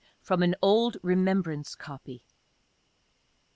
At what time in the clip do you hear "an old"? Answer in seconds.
0.41-0.97